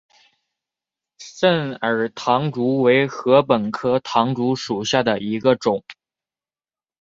[1.19, 5.83] 肾耳唐竹为禾本科唐竹属下的一个种。